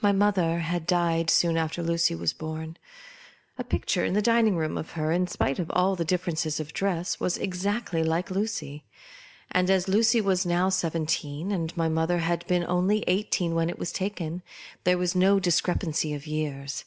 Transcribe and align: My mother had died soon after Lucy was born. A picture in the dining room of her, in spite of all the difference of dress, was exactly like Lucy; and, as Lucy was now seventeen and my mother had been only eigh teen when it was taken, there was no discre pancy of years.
My 0.00 0.10
mother 0.10 0.58
had 0.58 0.88
died 0.88 1.30
soon 1.30 1.56
after 1.56 1.84
Lucy 1.84 2.16
was 2.16 2.32
born. 2.32 2.78
A 3.56 3.62
picture 3.62 4.04
in 4.04 4.12
the 4.12 4.20
dining 4.20 4.56
room 4.56 4.76
of 4.76 4.90
her, 4.94 5.12
in 5.12 5.28
spite 5.28 5.60
of 5.60 5.70
all 5.70 5.94
the 5.94 6.04
difference 6.04 6.58
of 6.58 6.72
dress, 6.72 7.20
was 7.20 7.38
exactly 7.38 8.02
like 8.02 8.28
Lucy; 8.28 8.84
and, 9.52 9.70
as 9.70 9.86
Lucy 9.86 10.20
was 10.20 10.44
now 10.44 10.68
seventeen 10.68 11.52
and 11.52 11.76
my 11.76 11.88
mother 11.88 12.18
had 12.18 12.44
been 12.48 12.64
only 12.64 13.06
eigh 13.08 13.22
teen 13.30 13.54
when 13.54 13.70
it 13.70 13.78
was 13.78 13.92
taken, 13.92 14.42
there 14.82 14.98
was 14.98 15.14
no 15.14 15.38
discre 15.38 15.78
pancy 15.80 16.12
of 16.12 16.26
years. 16.26 16.84